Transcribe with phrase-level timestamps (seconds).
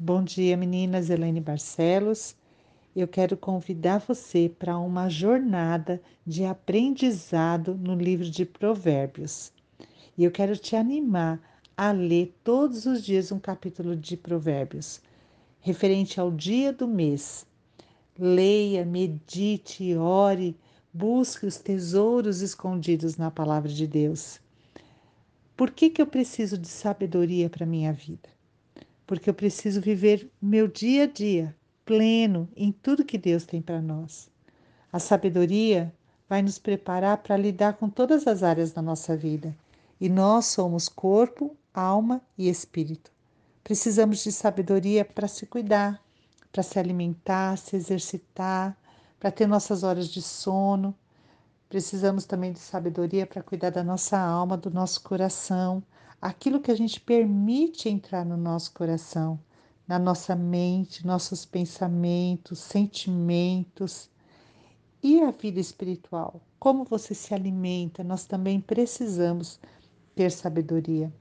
[0.00, 1.10] Bom dia, meninas.
[1.10, 2.36] Elaine Barcelos.
[2.94, 9.52] Eu quero convidar você para uma jornada de aprendizado no livro de Provérbios.
[10.16, 11.40] E eu quero te animar
[11.76, 15.00] a ler todos os dias um capítulo de Provérbios,
[15.58, 17.44] referente ao dia do mês.
[18.16, 20.56] Leia, medite, ore,
[20.94, 24.40] busque os tesouros escondidos na palavra de Deus.
[25.56, 28.37] Por que, que eu preciso de sabedoria para minha vida?
[29.08, 33.80] Porque eu preciso viver meu dia a dia pleno em tudo que Deus tem para
[33.80, 34.30] nós.
[34.92, 35.90] A sabedoria
[36.28, 39.56] vai nos preparar para lidar com todas as áreas da nossa vida.
[39.98, 43.10] E nós somos corpo, alma e espírito.
[43.64, 45.98] Precisamos de sabedoria para se cuidar,
[46.52, 48.76] para se alimentar, se exercitar,
[49.18, 50.94] para ter nossas horas de sono.
[51.70, 55.82] Precisamos também de sabedoria para cuidar da nossa alma, do nosso coração,
[56.20, 59.38] aquilo que a gente permite entrar no nosso coração,
[59.86, 64.10] na nossa mente, nossos pensamentos, sentimentos.
[65.02, 66.40] E a vida espiritual?
[66.58, 68.02] Como você se alimenta?
[68.02, 69.60] Nós também precisamos
[70.14, 71.12] ter sabedoria.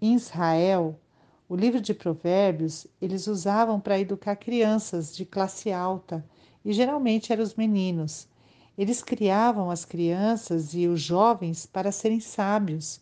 [0.00, 1.00] Em Israel,
[1.48, 6.24] o livro de Provérbios eles usavam para educar crianças de classe alta
[6.64, 8.28] e geralmente eram os meninos.
[8.76, 13.00] Eles criavam as crianças e os jovens para serem sábios.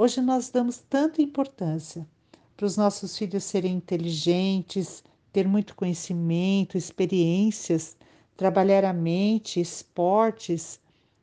[0.00, 2.06] Hoje nós damos tanta importância
[2.56, 7.96] para os nossos filhos serem inteligentes, ter muito conhecimento, experiências,
[8.36, 10.78] trabalhar a mente, esportes,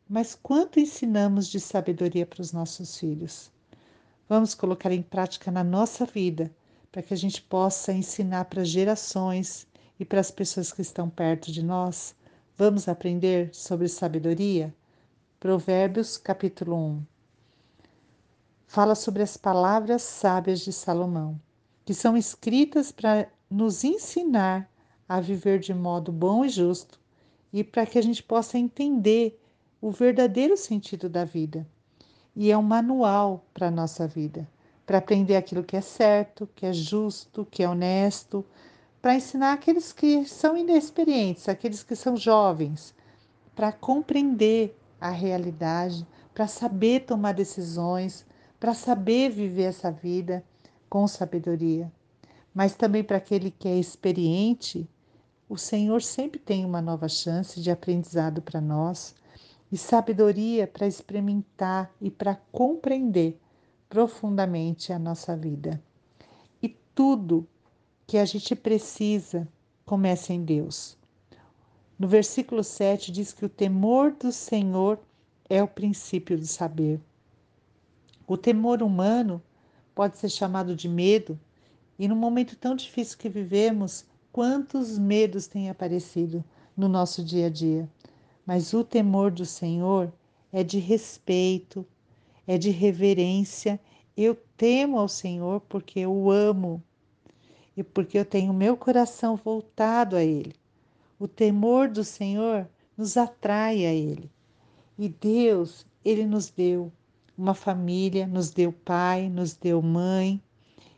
[0.10, 3.50] mas quanto ensinamos de sabedoria para os nossos filhos?
[4.28, 6.54] Vamos colocar em prática na nossa vida
[6.92, 9.66] para que a gente possa ensinar para gerações
[9.98, 12.14] e para as pessoas que estão perto de nós.
[12.58, 14.76] Vamos aprender sobre sabedoria?
[15.40, 17.15] Provérbios capítulo 1
[18.68, 21.40] fala sobre as palavras sábias de Salomão,
[21.84, 24.70] que são escritas para nos ensinar
[25.08, 27.00] a viver de modo bom e justo
[27.54, 29.40] e para que a gente possa entender
[29.80, 31.66] o verdadeiro sentido da vida.
[32.36, 34.48] E é um manual para a nossa vida,
[34.86, 38.46] para aprender aquilo que é certo, que é justo, que é honesto,
[39.02, 42.94] para ensinar aqueles que são inexperientes, aqueles que são jovens,
[43.56, 48.26] para compreender a realidade, para saber tomar decisões,
[48.66, 50.44] para saber viver essa vida
[50.90, 51.92] com sabedoria.
[52.52, 54.90] Mas também para aquele que é experiente,
[55.48, 59.14] o Senhor sempre tem uma nova chance de aprendizado para nós
[59.72, 63.40] e sabedoria para experimentar e para compreender
[63.88, 65.80] profundamente a nossa vida.
[66.60, 67.48] E tudo
[68.08, 69.48] que a gente precisa
[69.86, 70.98] começa em Deus.
[72.00, 74.98] No versículo 7 diz que o temor do Senhor
[75.48, 77.00] é o princípio do saber.
[78.28, 79.42] O temor humano
[79.94, 81.40] pode ser chamado de medo,
[81.98, 86.44] e no momento tão difícil que vivemos, quantos medos têm aparecido
[86.76, 87.90] no nosso dia a dia.
[88.46, 90.12] Mas o temor do Senhor
[90.52, 91.86] é de respeito,
[92.48, 93.80] é de reverência.
[94.18, 96.84] Eu temo ao Senhor porque eu o amo
[97.78, 100.54] e porque eu tenho meu coração voltado a Ele.
[101.20, 104.32] O temor do Senhor nos atrai a Ele.
[104.98, 106.92] E Deus, Ele nos deu
[107.38, 110.42] uma família, nos deu pai, nos deu mãe.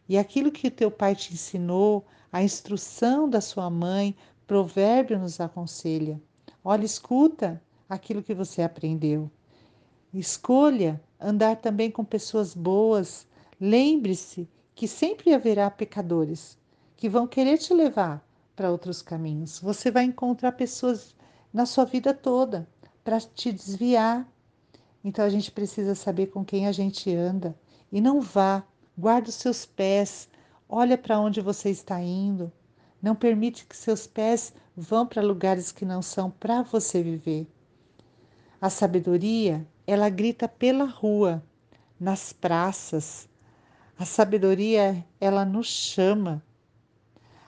[0.07, 4.15] E aquilo que o teu pai te ensinou, a instrução da sua mãe,
[4.45, 6.21] provérbio nos aconselha.
[6.63, 9.29] Olha, escuta aquilo que você aprendeu.
[10.13, 13.27] Escolha andar também com pessoas boas.
[13.59, 16.57] Lembre-se que sempre haverá pecadores
[16.95, 19.59] que vão querer te levar para outros caminhos.
[19.59, 21.15] Você vai encontrar pessoas
[21.53, 22.67] na sua vida toda
[23.03, 24.27] para te desviar,
[25.07, 27.57] então a gente precisa saber com quem a gente anda
[27.89, 28.61] e não vá,
[28.97, 30.27] guarda os seus pés,
[30.67, 32.51] olha para onde você está indo.
[33.01, 37.47] Não permite que seus pés vão para lugares que não são para você viver.
[38.59, 41.41] A sabedoria, ela grita pela rua,
[41.97, 43.29] nas praças.
[43.97, 46.43] A sabedoria, ela nos chama.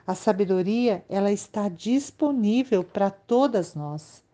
[0.06, 4.24] A sabedoria, ela está disponível para todas nós.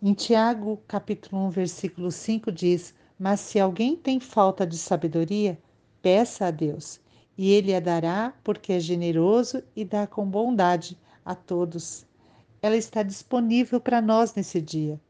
[0.00, 5.58] Em Tiago, capítulo 1, versículo 5 diz: Mas se alguém tem falta de sabedoria,
[6.00, 7.00] peça a Deus,
[7.36, 12.06] e ele a dará, porque é generoso e dá com bondade a todos.
[12.62, 15.00] Ela está disponível para nós nesse dia.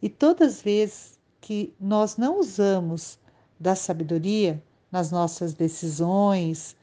[0.00, 3.18] E todas as vezes que nós não usamos
[3.58, 4.62] da sabedoria
[4.92, 6.76] nas nossas decisões,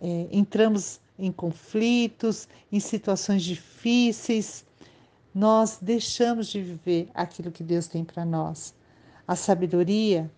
[0.00, 4.64] é, entramos em conflitos, em situações difíceis,
[5.34, 8.74] nós deixamos de viver aquilo que Deus tem para nós.
[9.26, 10.30] A sabedoria,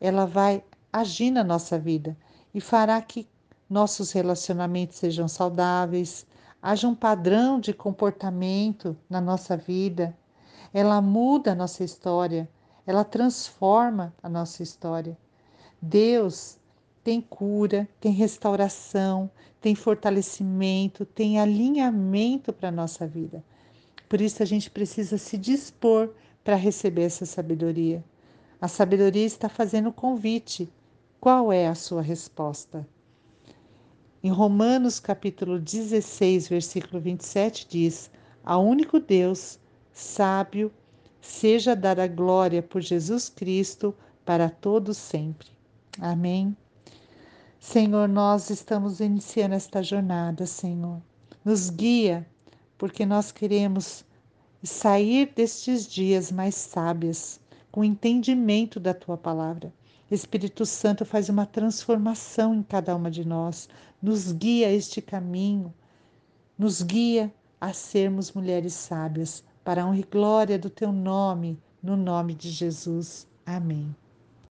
[0.00, 0.62] ela vai
[0.92, 2.16] agir na nossa vida
[2.52, 3.26] e fará que
[3.68, 6.26] nossos relacionamentos sejam saudáveis,
[6.60, 10.16] haja um padrão de comportamento na nossa vida.
[10.72, 12.48] Ela muda a nossa história,
[12.86, 15.16] ela transforma a nossa história.
[15.80, 16.58] Deus
[17.02, 19.30] tem cura, tem restauração,
[19.60, 23.42] tem fortalecimento, tem alinhamento para a nossa vida.
[24.08, 26.10] Por isso a gente precisa se dispor
[26.42, 28.04] para receber essa sabedoria.
[28.60, 30.72] A sabedoria está fazendo o convite.
[31.20, 32.86] Qual é a sua resposta?
[34.22, 38.10] Em Romanos capítulo 16, versículo 27 diz:
[38.44, 39.58] "A único Deus,
[39.92, 40.72] sábio,
[41.20, 45.48] seja dar a glória por Jesus Cristo para todos sempre."
[46.00, 46.56] Amém.
[47.60, 51.00] Senhor, nós estamos iniciando esta jornada, Senhor.
[51.44, 52.26] Nos guia,
[52.78, 54.04] porque nós queremos
[54.62, 57.40] sair destes dias mais sábias,
[57.70, 59.72] com entendimento da tua palavra.
[60.10, 63.68] Espírito Santo faz uma transformação em cada uma de nós,
[64.00, 65.72] nos guia a este caminho,
[66.58, 71.96] nos guia a sermos mulheres sábias, para a honra e glória do teu nome, no
[71.96, 73.26] nome de Jesus.
[73.46, 73.94] Amém.